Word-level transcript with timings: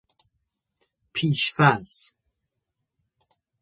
پیش 1.13 1.51
فرض 1.53 2.09